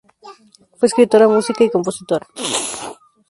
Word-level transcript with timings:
Fue 0.77 0.87
escritora, 0.87 1.27
música 1.27 1.63
y 1.63 1.69
compositora. 1.69 2.25